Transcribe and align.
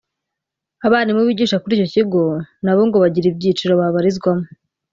Abarimu 0.85 1.21
bigisha 1.27 1.61
kuri 1.63 1.73
icyo 1.75 1.87
kigo 1.93 2.21
nabo 2.63 2.81
ngo 2.87 2.97
bagira 3.03 3.25
ibyiciro 3.29 3.73
babarizwamo 3.81 4.47